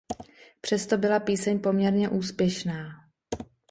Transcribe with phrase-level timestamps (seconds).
[0.61, 2.91] Přesto byla píseň poměrně úspěšná.